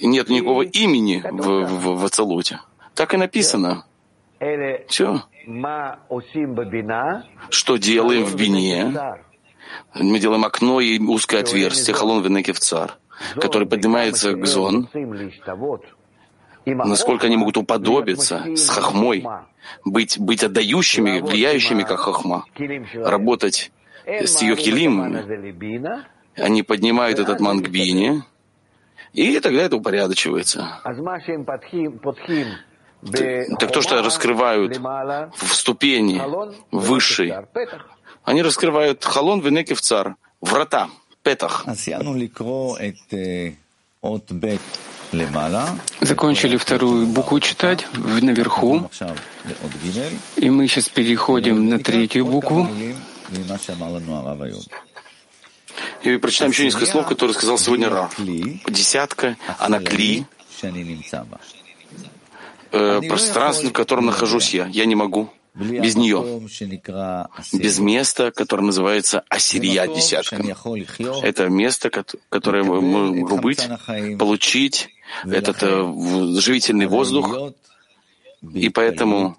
нет 0.00 0.28
никакого 0.28 0.62
имени 0.62 1.22
в, 1.30 1.64
в, 1.64 2.00
в 2.00 2.04
Ацелуте. 2.04 2.60
Так 2.94 3.14
и 3.14 3.16
написано. 3.16 3.84
Все. 4.88 5.22
Что 7.50 7.76
делаем 7.76 8.24
в 8.24 8.36
бине? 8.36 8.92
Мы 9.94 10.18
делаем 10.18 10.44
окно 10.44 10.80
и 10.80 10.98
узкое 10.98 11.40
отверстие, 11.40 11.94
халон 11.94 12.22
венекев 12.22 12.58
цар, 12.58 12.98
который 13.36 13.66
поднимается 13.66 14.32
к 14.32 14.46
зон, 14.46 14.88
насколько 16.64 17.26
они 17.26 17.36
могут 17.36 17.56
уподобиться 17.56 18.44
с 18.54 18.68
хахмой, 18.68 19.24
быть, 19.84 20.18
быть 20.18 20.42
отдающими, 20.44 21.20
влияющими, 21.20 21.82
как 21.82 22.00
хахма, 22.00 22.44
работать 22.94 23.72
с 24.06 24.42
ее 24.42 24.56
хилимами. 24.56 25.24
Они 26.36 26.62
поднимают 26.62 27.18
этот 27.18 27.40
мангбини, 27.40 28.22
и 29.14 29.40
тогда 29.40 29.62
это 29.62 29.76
упорядочивается. 29.76 30.80
Так 33.58 33.72
то, 33.72 33.82
что 33.82 34.02
раскрывают 34.02 34.76
в 35.36 35.54
ступени 35.54 36.20
высшей, 36.70 37.34
они 38.24 38.42
раскрывают 38.42 39.04
халон 39.04 39.40
венекив 39.40 39.80
цар, 39.80 40.16
врата, 40.40 40.88
петах. 41.22 41.64
Закончили 46.00 46.56
вторую 46.56 47.06
букву 47.06 47.40
читать 47.40 47.86
наверху, 47.94 48.90
и 50.36 50.50
мы 50.50 50.66
сейчас 50.66 50.88
переходим 50.88 51.68
на 51.68 51.78
третью 51.78 52.26
букву. 52.26 52.68
И 56.04 56.18
прочитаем 56.18 56.50
еще 56.50 56.64
несколько 56.64 56.86
слов, 56.86 57.06
которые 57.06 57.34
сказал 57.34 57.58
сегодня 57.58 57.88
Раф. 57.88 58.14
Десятка, 58.68 59.36
она 59.58 59.80
кли, 59.80 60.26
э, 62.72 63.00
пространство, 63.08 63.68
в 63.68 63.72
котором 63.72 64.06
нахожусь 64.06 64.52
я. 64.52 64.66
Я 64.66 64.84
не 64.84 64.94
могу. 64.94 65.30
Без 65.54 65.94
нее, 65.94 66.42
без 67.52 67.78
места, 67.78 68.32
которое 68.32 68.64
называется 68.64 69.22
Ассирия 69.28 69.86
десятка. 69.86 70.42
Это 71.22 71.48
место, 71.48 71.90
которое 72.28 72.64
мы 72.64 72.80
могу 72.80 73.38
быть, 73.38 73.66
получить 74.18 74.88
этот 75.24 75.62
э, 75.62 76.40
живительный 76.40 76.86
воздух, 76.86 77.52
и 78.52 78.68
поэтому 78.68 79.38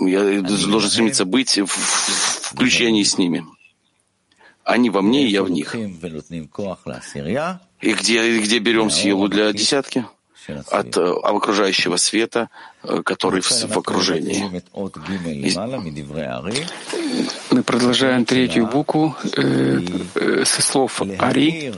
я 0.00 0.42
должен 0.42 0.90
стремиться 0.90 1.24
быть 1.24 1.58
в 1.58 1.66
включении 1.66 3.02
с 3.02 3.16
ними. 3.16 3.46
Они 4.66 4.90
во 4.90 5.00
мне, 5.00 5.24
и 5.24 5.28
я 5.28 5.44
в 5.44 5.50
них. 5.50 5.76
И 7.80 7.92
где, 7.94 8.40
где 8.40 8.58
берем 8.58 8.90
силу 8.90 9.28
для 9.28 9.52
десятки? 9.52 10.04
От 10.70 10.96
э, 10.96 11.00
окружающего 11.02 11.96
света, 11.96 12.50
э, 12.82 13.02
который 13.04 13.40
в, 13.40 13.50
в 13.50 13.78
окружении. 13.78 14.62
Мы 17.50 17.62
продолжаем 17.62 18.24
третью 18.24 18.66
букву 18.66 19.16
э, 19.36 19.80
э, 20.14 20.44
со 20.44 20.62
слов 20.62 21.00
Ари. 21.18 21.72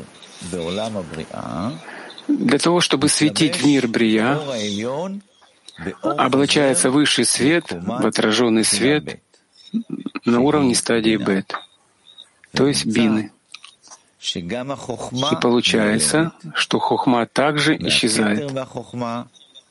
Для 2.29 2.59
того, 2.59 2.81
чтобы 2.81 3.09
светить 3.09 3.57
в 3.57 3.67
мир 3.67 3.87
Брия, 3.87 4.39
облачается 6.03 6.91
высший 6.91 7.25
свет 7.27 7.67
в 7.71 8.07
отраженный 8.07 8.65
свет 8.65 9.21
на 10.25 10.41
уровне 10.41 10.75
стадии 10.75 11.17
Бет 11.17 11.55
то 12.53 12.67
есть 12.67 12.87
бины. 12.87 13.33
И 14.21 15.37
получается, 15.41 16.33
что 16.55 16.79
хохма 16.79 17.27
также 17.27 17.77
исчезает, 17.77 18.51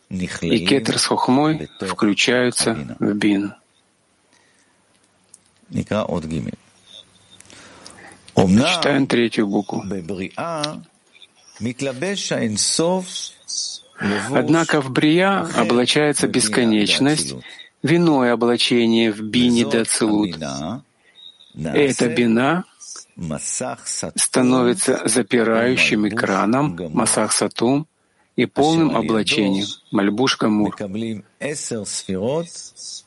и 0.10 0.66
кетер 0.66 0.98
с 0.98 1.06
хохмой 1.06 1.70
включаются 1.82 2.96
в 3.00 3.14
бин. 3.14 3.54
Читаем 8.36 9.08
третью 9.08 9.48
букву. 9.48 9.84
Однако 14.32 14.82
в 14.82 14.92
Брия 14.92 15.40
облачается 15.56 16.28
бесконечность, 16.28 17.34
виное 17.84 18.34
облачение 18.34 19.12
в 19.12 19.22
бине 19.22 19.66
Эта 21.58 22.08
бина 22.10 22.66
становится 24.16 25.02
запирающим 25.08 26.08
экраном 26.08 26.78
Масах 26.94 27.32
Сатум 27.32 27.88
и 28.36 28.46
полным 28.46 28.96
облачением. 28.96 29.66
Мальбуш 29.92 30.38
Гамур, 30.38 30.76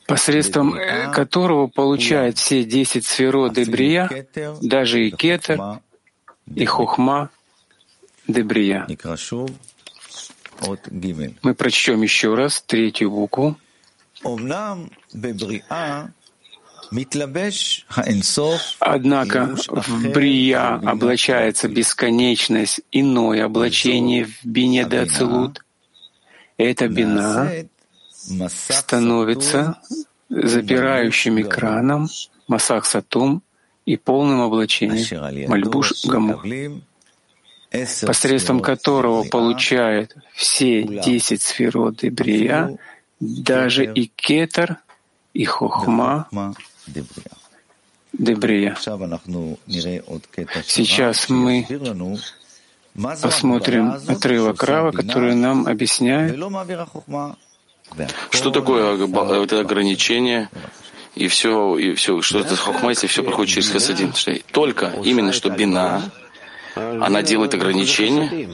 посредством 0.05 0.75
э, 0.75 1.11
которого 1.13 1.67
получает 1.67 2.37
все 2.37 2.65
десять 2.65 3.05
сферот 3.05 3.53
Дебрия, 3.53 4.27
даже 4.61 5.07
и 5.07 5.11
Кетер, 5.11 5.79
и 6.53 6.65
Хохма 6.65 7.29
Дебрия. 8.27 8.85
Мы 11.41 11.55
прочтем 11.55 12.01
еще 12.01 12.35
раз 12.35 12.61
третью 12.61 13.11
букву. 13.11 13.55
Однако 18.79 19.55
в 19.67 20.09
Брия 20.09 20.75
облачается 20.75 21.67
бесконечность, 21.67 22.81
иное 22.91 23.45
облачение 23.45 24.25
в 24.25 24.43
Бине 24.43 24.85
де 24.85 24.99
Ацелут. 24.99 25.63
Эта 26.57 26.87
бина 26.87 27.51
становится 28.49 29.77
запирающим 30.29 31.41
экраном 31.41 32.07
Масах 32.47 32.85
Сатум 32.85 33.41
и 33.85 33.97
полным 33.97 34.41
облачением 34.41 35.49
Мальбуш 35.49 36.05
Гаму, 36.05 36.41
посредством 38.05 38.59
которого 38.59 39.23
получает 39.23 40.15
все 40.33 40.83
десять 40.83 41.41
сферот 41.41 41.97
Дебрия, 41.97 42.77
даже 43.19 43.85
и 43.85 44.05
Кетер, 44.07 44.77
и 45.33 45.45
Хохма 45.45 46.27
Дебрия. 48.13 48.77
Сейчас 50.65 51.29
мы 51.29 51.65
посмотрим 53.21 53.93
отрывок 54.07 54.63
Рава, 54.63 54.91
который 54.91 55.35
нам 55.35 55.67
объясняет, 55.67 56.35
что 58.31 58.51
такое 58.51 59.43
это 59.43 59.59
ограничение 59.59 60.49
и 61.15 61.27
все, 61.27 61.77
и 61.77 61.93
все, 61.95 62.21
что 62.21 62.39
это 62.39 62.55
хохма, 62.55 62.89
если 62.89 63.07
все 63.07 63.23
проходит 63.23 63.53
через 63.53 63.69
хасадин. 63.69 64.13
Только 64.51 64.93
именно 65.03 65.33
что 65.33 65.49
бина, 65.49 66.11
она 66.75 67.21
делает 67.21 67.53
ограничения. 67.53 68.49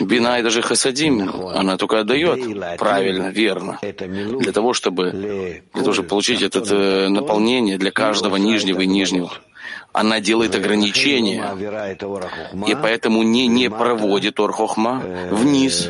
Бина 0.00 0.38
и 0.38 0.42
даже 0.42 0.62
хасадим, 0.62 1.30
она 1.54 1.76
только 1.76 2.00
отдает 2.00 2.78
правильно, 2.78 3.28
верно, 3.28 3.78
для 3.82 4.52
того, 4.52 4.72
чтобы, 4.72 5.10
для 5.12 5.82
того, 5.82 5.92
чтобы 5.92 6.08
получить 6.08 6.42
это 6.42 6.60
э, 6.60 7.08
наполнение 7.08 7.78
для 7.78 7.90
каждого 7.90 8.36
нижнего 8.36 8.80
и 8.80 8.86
нижнего. 8.86 9.30
Она 9.92 10.20
делает 10.20 10.54
ограничения, 10.54 11.44
и 12.66 12.74
поэтому 12.74 13.22
не, 13.22 13.46
не 13.46 13.70
проводит 13.70 14.38
Орхохма 14.38 15.02
вниз 15.30 15.88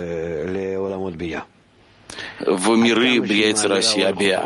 в 2.40 2.76
миры 2.76 3.20
Брияйца 3.20 3.68
России 3.68 4.02
Абия. 4.02 4.44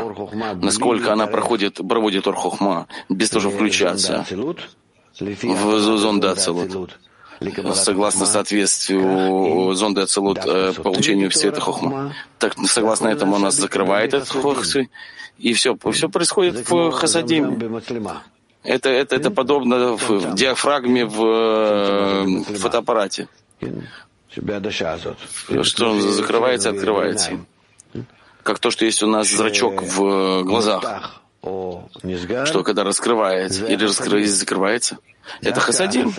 Насколько 0.55 1.13
она 1.13 1.27
проходит, 1.27 1.81
проводит 1.87 2.27
Орхохма, 2.27 2.87
без 3.09 3.31
того, 3.31 3.41
чтобы 3.43 3.57
включаться 3.57 4.25
в 5.21 5.81
зонда 5.99 6.33
Ацелут. 6.33 6.99
Согласно 7.75 8.27
соответствию 8.27 9.75
зонда 9.75 10.03
Ацелут 10.03 10.39
э, 10.45 10.73
получению 10.73 11.31
света 11.33 11.61
Хохма. 11.61 12.15
Так, 12.39 12.55
согласно 12.67 13.09
этому 13.09 13.39
нас 13.39 13.57
закрывает 13.57 14.15
этот 14.15 14.29
Хохсы, 14.29 14.89
и 15.39 15.53
все, 15.55 15.77
все 15.93 16.09
происходит 16.09 16.69
в 16.69 16.91
Хасадим. 16.93 17.59
Это, 18.63 18.91
это, 18.91 19.17
это 19.17 19.31
подобно 19.33 19.97
в, 19.97 20.09
в 20.09 20.35
диафрагме 20.35 21.05
в, 21.05 21.17
в 21.17 22.51
э, 22.51 22.57
фотоаппарате. 22.59 23.29
Что 25.63 25.91
он 25.91 26.01
закрывается, 26.01 26.71
открывается. 26.71 27.41
Как 28.45 28.61
то, 28.61 28.71
что 28.71 28.85
есть 28.85 29.03
у 29.03 29.09
нас 29.09 29.29
зрачок 29.29 29.83
в 29.83 30.43
глазах 30.45 31.22
что 31.43 32.63
когда 32.63 32.85
раскрывается 32.85 33.67
или 33.67 33.87
закрывается, 33.87 34.99
это 35.41 35.61
хасадим. 35.61 36.13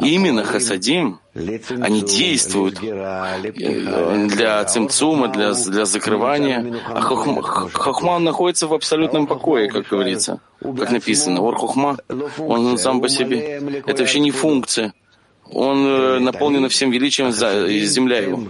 И 0.00 0.14
именно 0.14 0.44
хасадим, 0.44 1.20
они 1.34 2.00
действуют 2.00 2.78
э, 2.82 4.26
для 4.28 4.64
цимцума, 4.64 5.28
для, 5.28 5.52
для 5.52 5.84
закрывания. 5.84 6.80
А 6.88 7.02
хохма, 7.02 7.42
хохма 7.42 8.18
находится 8.18 8.66
в 8.66 8.72
абсолютном 8.72 9.26
покое, 9.26 9.68
как 9.68 9.88
говорится, 9.88 10.40
как 10.60 10.90
написано. 10.90 11.42
Ор 11.42 11.56
хохма, 11.56 11.98
он 12.38 12.78
сам 12.78 13.02
по 13.02 13.10
себе. 13.10 13.60
Это 13.86 14.02
вообще 14.02 14.20
не 14.20 14.30
функция. 14.30 14.94
Он 15.52 15.84
э, 15.84 16.18
наполнен 16.20 16.66
всем 16.70 16.90
величием, 16.90 17.32
земля 17.32 18.18
его. 18.20 18.44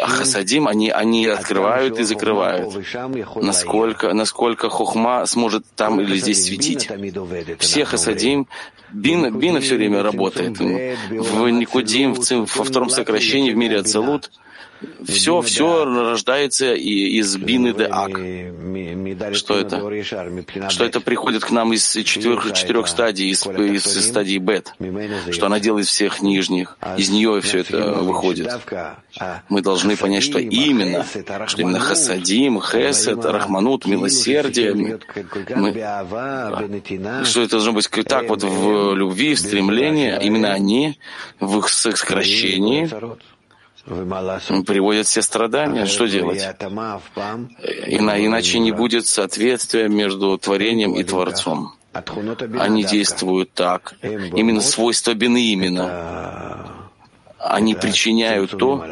А 0.00 0.06
хасадим, 0.08 0.66
они, 0.66 0.90
они 0.90 1.26
открывают 1.26 1.98
и 1.98 2.02
закрывают. 2.02 2.74
Насколько, 3.36 4.12
насколько 4.12 4.68
хохма 4.68 5.24
сможет 5.26 5.64
там 5.76 6.00
или 6.00 6.16
здесь 6.16 6.44
светить. 6.44 6.90
Все 7.60 7.84
хасадим, 7.84 8.48
бина, 8.92 9.30
бина 9.30 9.60
все 9.60 9.76
время 9.76 10.02
работает. 10.02 10.58
В 10.58 11.48
Никудим, 11.48 12.14
в, 12.14 12.56
во 12.56 12.64
втором 12.64 12.90
сокращении 12.90 13.52
в 13.52 13.56
мире 13.56 13.78
Ацелут— 13.78 14.30
все, 15.04 15.40
все 15.40 15.84
рождается 15.84 16.74
из 16.74 17.36
бины 17.36 17.72
де 17.72 17.88
ак. 17.90 18.10
Что 19.34 19.58
это? 19.58 20.70
Что 20.70 20.84
это 20.84 21.00
приходит 21.00 21.44
к 21.44 21.50
нам 21.50 21.72
из 21.72 21.90
четырех, 21.90 22.52
четырех 22.52 22.86
стадий, 22.86 23.30
из, 23.30 23.46
из 23.46 24.08
стадии 24.08 24.38
бет, 24.38 24.74
что 25.30 25.46
она 25.46 25.58
делает 25.58 25.86
всех 25.86 26.22
нижних, 26.22 26.76
из 26.96 27.10
нее 27.10 27.40
все 27.40 27.60
это 27.60 27.92
выходит. 27.92 28.48
Мы 29.48 29.62
должны 29.62 29.96
понять, 29.96 30.22
что 30.22 30.38
именно, 30.38 31.04
что 31.46 31.62
именно 31.62 31.80
хасадим, 31.80 32.60
хесед, 32.60 33.24
рахманут, 33.24 33.86
милосердие, 33.86 34.74
мы, 34.74 35.00
что 37.24 37.42
это 37.42 37.50
должно 37.50 37.72
быть 37.72 37.88
так 38.06 38.28
вот 38.28 38.42
в 38.42 38.94
любви, 38.94 39.34
в 39.34 39.40
стремлении, 39.40 40.16
именно 40.22 40.52
они 40.52 40.98
в 41.40 41.58
их 41.58 41.68
сокращении 41.68 42.88
приводят 44.66 45.06
все 45.06 45.22
страдания. 45.22 45.86
Что 45.86 46.06
делать? 46.06 46.42
Иначе 47.86 48.58
не 48.58 48.72
будет 48.72 49.06
соответствия 49.06 49.88
между 49.88 50.36
творением 50.38 50.94
и 50.94 51.04
Творцом. 51.04 51.74
Они 52.58 52.84
действуют 52.84 53.52
так. 53.52 53.94
Именно 54.02 54.60
свойства 54.60 55.14
бины 55.14 55.52
именно. 55.52 56.90
Они 57.38 57.74
причиняют 57.74 58.50
то, 58.50 58.84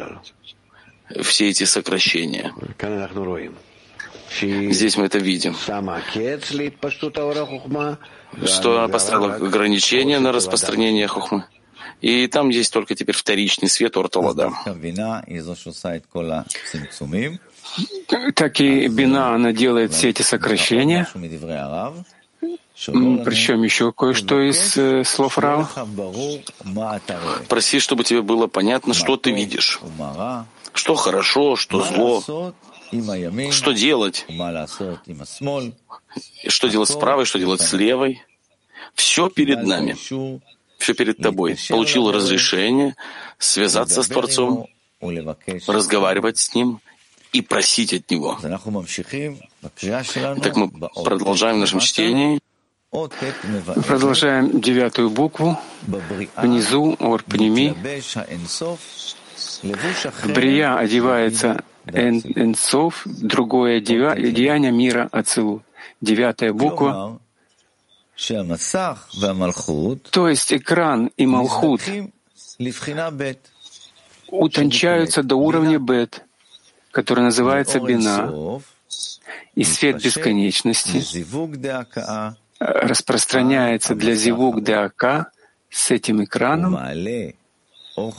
все 1.21 1.49
эти 1.49 1.63
сокращения. 1.63 2.53
Здесь 4.41 4.97
мы 4.97 5.05
это 5.05 5.19
видим. 5.19 5.55
Что 8.45 8.77
она 8.77 8.87
поставила 8.87 9.35
ограничения 9.35 10.19
на 10.19 10.31
распространение 10.31 11.07
хухмы. 11.07 11.45
И 12.01 12.27
там 12.27 12.49
есть 12.49 12.71
только 12.71 12.95
теперь 12.95 13.15
вторичный 13.15 13.69
свет 13.69 13.97
Ортолада. 13.97 14.53
Так 18.35 18.61
и 18.61 18.87
Бина, 18.87 19.33
она 19.35 19.51
делает 19.51 19.93
все 19.93 20.09
эти 20.09 20.21
сокращения. 20.21 21.07
Причем 22.75 23.63
еще 23.63 23.91
кое-что 23.91 24.39
из 24.39 24.77
э, 24.77 25.03
слов 25.03 25.39
Рава. 25.39 25.67
Проси, 27.49 27.79
чтобы 27.79 28.03
тебе 28.03 28.21
было 28.21 28.45
понятно, 28.45 28.93
что 28.93 29.17
ты 29.17 29.31
видишь. 29.31 29.79
Что 30.73 30.93
хорошо, 30.93 31.55
что 31.55 31.83
зло. 31.83 32.53
Что 33.51 33.71
делать? 33.71 34.25
Что 36.47 36.67
делать 36.67 36.89
с 36.89 36.95
правой, 36.95 37.25
что 37.25 37.39
делать 37.39 37.61
с 37.61 37.73
левой? 37.73 38.21
Все 38.93 39.29
перед 39.29 39.63
нами 39.63 39.97
все 40.77 40.93
перед 40.93 41.17
тобой. 41.17 41.57
Получил 41.69 42.11
разрешение 42.11 42.95
связаться 43.37 44.03
с 44.03 44.07
Творцом, 44.07 44.67
разговаривать 45.67 46.37
с 46.37 46.53
Ним 46.53 46.79
и 47.33 47.41
просить 47.41 47.93
от 47.93 48.09
Него. 48.09 48.39
Так 48.41 48.65
мы 50.55 50.71
продолжаем 51.03 51.57
в 51.57 51.59
нашем 51.59 51.79
чтении. 51.79 52.39
Продолжаем 52.89 54.61
девятую 54.61 55.09
букву. 55.09 55.59
Внизу 56.37 56.95
Орпними. 56.99 57.75
Брия 60.33 60.77
одевается 60.77 61.63
Энсов, 61.85 63.03
другое 63.05 63.81
деяние 63.81 64.71
мира 64.71 65.09
Ацилу. 65.11 65.63
Девятая 66.01 66.53
буква 66.53 67.19
то 70.11 70.27
есть 70.27 70.53
экран 70.53 71.11
и 71.17 71.25
Малхут 71.25 71.81
утончаются 74.29 75.23
до 75.23 75.35
уровня 75.35 75.79
Бет, 75.79 76.23
который 76.91 77.23
называется 77.23 77.79
Бина, 77.79 78.61
и 79.55 79.63
свет 79.63 80.03
бесконечности 80.03 81.03
распространяется 82.59 83.95
для 83.95 84.15
Зивук 84.15 84.63
Деака 84.63 85.31
с 85.69 85.91
этим 85.91 86.23
экраном 86.23 86.75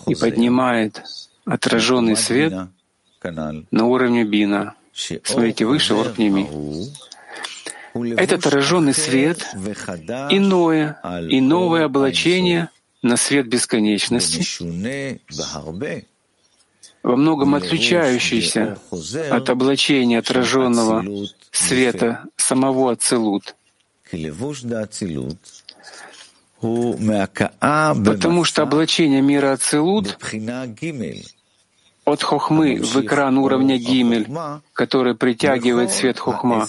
и 0.07 0.15
поднимает 0.15 1.03
отраженный 1.45 2.17
свет 2.17 2.53
на 3.71 3.87
уровне 3.87 4.25
Бина. 4.25 4.75
Смотрите, 5.25 5.65
выше 5.65 5.95
Орпними. 5.95 6.49
Этот 7.95 8.47
отраженный 8.47 8.95
свет— 8.95 9.47
иное 9.55 11.01
и 11.29 11.41
новое 11.41 11.85
облачение 11.85 12.69
на 13.03 13.17
свет 13.17 13.47
бесконечности, 13.49 14.45
во 17.03 17.17
многом 17.17 17.55
отличающийся 17.55 18.79
от 19.31 19.51
облачения 19.51 20.19
отраженного 20.19 21.05
света 21.53 22.25
самого 22.37 22.93
Ацелут. 22.93 23.55
Потому 26.61 28.45
что 28.45 28.63
облачение 28.63 29.23
мира 29.23 29.53
Ацелут 29.53 30.19
от 32.09 32.23
хохмы 32.23 32.77
в 32.77 32.97
экран 33.01 33.39
уровня 33.39 33.77
Гимель, 33.79 34.29
который 34.73 35.15
притягивает 35.15 35.91
свет 35.91 36.19
хохма 36.19 36.67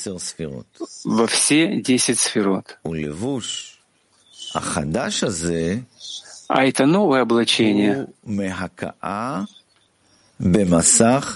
во 1.06 1.28
все 1.28 1.82
десять 1.82 2.20
сферот. 2.20 2.78
А 6.48 6.66
это 6.66 6.86
новое 6.86 7.22
облачение. 7.22 8.08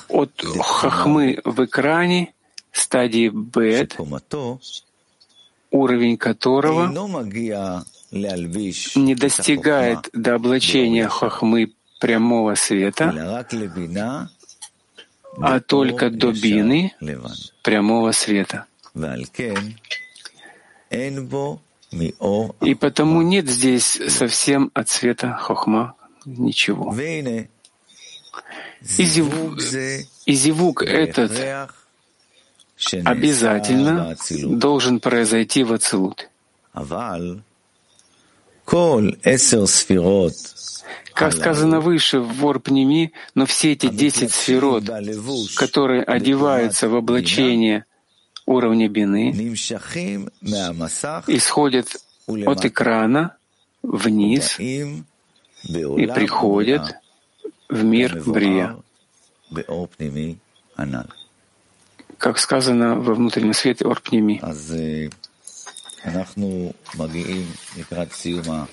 От 0.09 0.31
хахмы 0.59 1.39
в 1.43 1.65
экране 1.65 2.33
стадии 2.71 3.29
бет, 3.29 3.97
уровень 5.71 6.17
которого 6.17 6.87
не 8.95 9.15
достигает 9.15 10.09
до 10.13 10.35
облачения 10.35 11.07
хахмы 11.07 11.73
прямого 12.03 12.55
света, 12.55 13.05
а 15.41 15.59
только 15.61 16.09
до 16.09 16.33
бины 16.33 16.93
прямого 17.63 18.11
света. 18.11 18.65
И 22.61 22.75
потому 22.75 23.21
нет 23.21 23.47
здесь 23.47 24.01
совсем 24.09 24.69
от 24.73 24.89
света 24.89 25.31
хохма 25.39 25.95
ничего. 26.25 26.93
И 26.93 27.47
зевук, 28.81 29.59
и 30.25 30.33
зевук 30.33 30.83
этот 30.83 31.31
обязательно 33.05 34.17
должен 34.43 34.99
произойти 34.99 35.63
в 35.63 35.71
Ацилут. 35.71 36.29
Как 41.13 41.33
сказано 41.33 41.79
выше 41.79 42.19
в 42.19 42.37
Ворпнеми, 42.39 43.13
но 43.35 43.45
все 43.45 43.73
эти 43.73 43.87
десять 43.87 44.31
сферот, 44.31 44.83
которые 45.55 46.01
одеваются 46.03 46.89
в 46.89 46.95
облачение 46.95 47.85
уровня 48.45 48.89
бины, 48.89 49.31
исходят 51.27 51.87
от 52.27 52.65
экрана 52.65 53.35
вниз 53.83 54.59
и 54.59 55.03
приходят 56.07 56.95
в 57.69 57.83
мир 57.83 58.21
Брия, 58.25 58.75
как 62.17 62.37
сказано 62.39 62.95
во 62.95 63.13
внутреннем 63.13 63.53
свете 63.53 63.85
Орпнеми. 63.85 64.41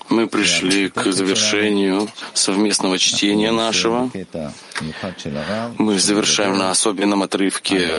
Мы 0.09 0.27
пришли 0.27 0.89
к 0.89 1.11
завершению 1.11 2.09
совместного 2.33 2.97
чтения 2.97 3.51
нашего. 3.51 4.11
Мы 5.77 5.99
завершаем 5.99 6.57
на 6.57 6.71
особенном 6.71 7.23
отрывке 7.23 7.95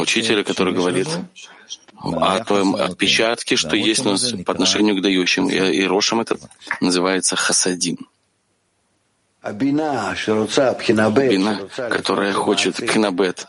учителя, 0.00 0.44
который 0.44 0.74
говорит 0.74 1.08
о 2.02 2.44
том 2.44 2.74
отпечатке, 2.76 3.56
что 3.56 3.76
есть 3.76 4.04
у 4.04 4.10
нас 4.10 4.32
по 4.44 4.52
отношению 4.52 4.96
к 4.96 5.00
дающим. 5.00 5.48
И, 5.48 5.56
и 5.56 5.84
Рошам 5.86 6.20
это 6.20 6.36
называется 6.80 7.36
хасадим. 7.36 7.98
Бина, 11.10 11.68
которая 11.76 12.32
хочет 12.32 12.76
кинабет, 12.76 13.46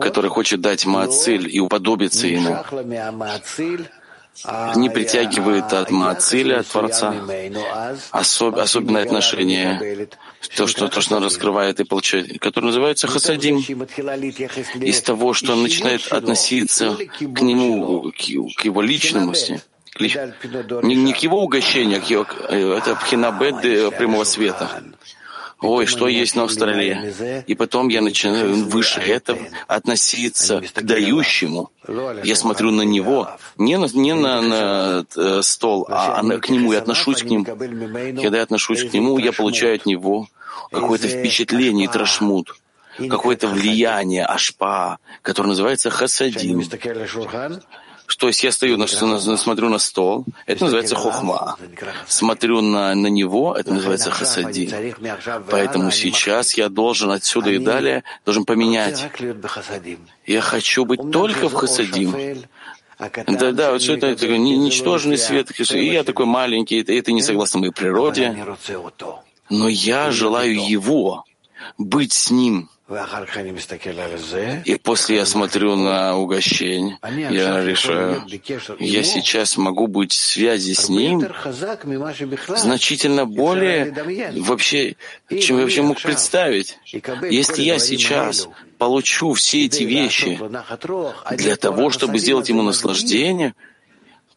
которая 0.00 0.30
хочет 0.30 0.60
дать 0.60 0.86
маациль 0.86 1.48
и 1.48 1.60
уподобиться 1.60 2.26
ему, 2.26 2.64
не 4.76 4.90
притягивает 4.90 5.72
от 5.72 5.90
Маациля, 5.90 6.60
от 6.60 6.66
Творца, 6.66 7.14
особ, 8.10 8.56
особенное 8.56 9.02
отношение, 9.02 10.08
то 10.56 10.66
что, 10.66 10.88
то, 10.88 11.00
что 11.00 11.16
он 11.16 11.24
раскрывает 11.24 11.80
и 11.80 11.84
получает, 11.84 12.40
которое 12.40 12.68
называется 12.68 13.06
хасадим, 13.06 13.58
из 13.58 15.02
того, 15.02 15.34
что 15.34 15.52
он 15.52 15.62
начинает 15.62 16.06
относиться 16.12 16.96
к 16.96 17.40
нему, 17.40 18.12
к, 18.12 18.64
его 18.64 18.82
личности, 18.82 19.60
не, 19.98 20.94
не 20.94 21.12
к 21.12 21.18
его 21.18 21.42
угощению, 21.42 21.98
а 21.98 22.00
к 22.00 22.10
его, 22.10 22.26
это 22.74 22.94
пхинабет 22.96 23.60
прямого 23.96 24.24
света 24.24 24.82
ой, 25.62 25.86
что 25.86 26.08
есть 26.08 26.36
на 26.36 26.44
Австралии. 26.44 27.44
И 27.46 27.54
потом 27.54 27.88
я 27.88 28.00
начинаю 28.00 28.68
выше 28.68 29.00
этого 29.00 29.40
относиться 29.66 30.60
к 30.60 30.82
дающему. 30.82 31.70
Я 32.24 32.36
смотрю 32.36 32.70
на 32.70 32.82
него, 32.82 33.30
не 33.56 33.76
на, 33.78 33.86
не 33.92 34.14
на, 34.14 34.40
на 34.40 35.06
э, 35.16 35.42
стол, 35.42 35.86
а 35.88 36.22
к 36.38 36.48
нему, 36.48 36.72
я 36.72 36.78
отношусь 36.78 37.22
к 37.22 37.26
нему. 37.26 37.44
Когда 37.44 38.38
я 38.38 38.42
отношусь 38.42 38.84
к 38.84 38.92
нему, 38.92 39.18
я 39.18 39.32
получаю 39.32 39.76
от 39.76 39.86
него 39.86 40.28
какое-то 40.70 41.08
впечатление, 41.08 41.88
трошмут, 41.88 42.56
какое-то 42.98 43.48
влияние, 43.48 44.24
ашпа, 44.24 44.98
которое 45.22 45.48
называется 45.48 45.90
хасадим. 45.90 46.62
То 48.18 48.28
есть 48.28 48.42
я 48.42 48.52
стою, 48.52 48.76
на, 48.76 48.86
на, 49.00 49.36
смотрю 49.36 49.68
на 49.68 49.78
стол, 49.78 50.24
это 50.46 50.64
называется 50.64 50.96
хохма. 50.96 51.56
Смотрю 52.06 52.60
на, 52.60 52.94
на 52.94 53.06
него, 53.06 53.54
это 53.56 53.72
называется 53.72 54.10
хасади. 54.10 54.94
Поэтому 55.50 55.90
сейчас 55.90 56.54
я 56.54 56.68
должен 56.68 57.10
отсюда 57.10 57.50
и 57.50 57.58
далее, 57.58 58.04
должен 58.24 58.44
поменять. 58.44 59.04
Я 60.26 60.40
хочу 60.40 60.84
быть 60.84 61.10
только 61.10 61.48
в 61.48 61.54
хасадим. 61.54 62.14
Да, 63.26 63.52
да, 63.52 63.72
вот 63.72 63.80
все 63.80 63.96
это, 63.96 64.08
это 64.08 64.28
ничтожный 64.28 65.16
свет, 65.16 65.50
и 65.58 65.86
я 65.86 66.04
такой 66.04 66.26
маленький, 66.26 66.80
это, 66.80 66.92
это 66.92 67.12
не 67.12 67.22
согласно 67.22 67.60
моей 67.60 67.72
природе. 67.72 68.36
Но 69.48 69.68
я 69.68 70.10
желаю 70.10 70.54
его, 70.54 71.24
быть 71.78 72.12
с 72.12 72.30
ним. 72.30 72.68
И 74.64 74.74
после 74.76 75.16
я 75.16 75.26
смотрю 75.26 75.76
на 75.76 76.16
угощение, 76.16 76.98
я 77.30 77.64
решаю, 77.64 78.24
я 78.80 79.02
сейчас 79.04 79.56
могу 79.56 79.86
быть 79.86 80.12
в 80.12 80.16
связи 80.16 80.74
с 80.74 80.88
ним 80.88 81.24
значительно 82.56 83.26
более 83.26 83.94
вообще, 84.40 84.96
чем 85.28 85.58
я 85.58 85.62
вообще 85.62 85.82
мог 85.82 86.00
представить. 86.02 86.78
Если 87.30 87.62
я 87.62 87.78
сейчас 87.78 88.48
получу 88.78 89.34
все 89.34 89.66
эти 89.66 89.84
вещи 89.84 90.40
для 91.36 91.56
того, 91.56 91.90
чтобы 91.90 92.18
сделать 92.18 92.48
ему 92.48 92.62
наслаждение, 92.62 93.54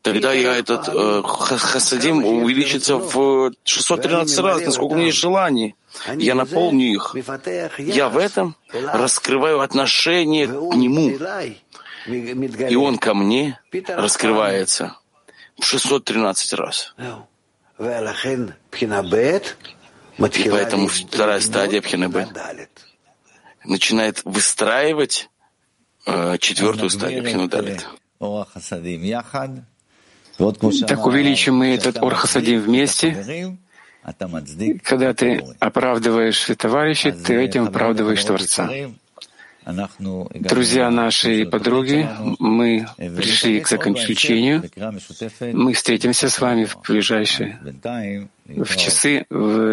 тогда 0.03 0.33
я 0.33 0.55
этот 0.55 0.87
э, 0.87 1.23
хасадим 1.23 2.23
увеличится 2.23 2.97
в 2.97 3.51
613 3.63 4.39
раз, 4.39 4.65
насколько 4.65 4.93
у 4.93 4.95
меня 4.95 5.07
есть 5.07 5.17
желание. 5.17 5.75
Я 6.17 6.35
наполню 6.35 6.85
их. 6.85 7.15
Я 7.79 8.09
в 8.09 8.17
этом 8.17 8.55
раскрываю 8.71 9.61
отношение 9.61 10.47
к 10.47 10.75
Нему. 10.75 11.09
И 12.69 12.75
Он 12.75 12.97
ко 12.97 13.13
мне 13.13 13.59
раскрывается 13.87 14.97
в 15.57 15.63
613 15.65 16.53
раз. 16.53 16.93
И 20.19 20.49
поэтому 20.49 20.87
вторая 20.89 21.39
стадия 21.39 21.81
Пхинабет 21.81 22.29
начинает 23.63 24.21
выстраивать 24.25 25.29
э, 26.05 26.37
четвертую 26.39 26.89
стадию 26.89 27.23
Пхинудалит. 27.23 27.87
Так 30.37 31.05
увеличим 31.05 31.55
мы 31.57 31.75
этот 31.75 31.97
Орхасадим 31.97 32.61
вместе. 32.61 33.57
Когда 34.83 35.13
ты 35.13 35.43
оправдываешь 35.59 36.45
товарищей, 36.57 37.11
ты 37.11 37.35
этим 37.35 37.65
оправдываешь 37.65 38.23
Творца. 38.23 38.69
Друзья 40.33 40.89
наши 40.91 41.41
и 41.41 41.45
подруги, 41.45 42.09
мы 42.39 42.85
пришли 42.97 43.61
к 43.61 43.67
заключению. 43.69 44.63
Мы 45.39 45.73
встретимся 45.73 46.29
с 46.29 46.41
вами 46.41 46.65
в 46.65 46.77
ближайшие 46.85 47.59
в 48.45 48.75
часы 48.75 49.25
в 49.29 49.71